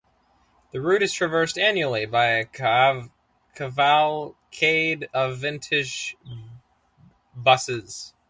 The 0.71 0.81
route 0.81 1.03
is 1.03 1.13
traversed 1.13 1.59
annually 1.59 2.07
by 2.07 2.25
a 2.29 2.45
cavalcade 3.53 5.07
of 5.13 5.37
vintage 5.37 6.17
buses. 7.35 8.15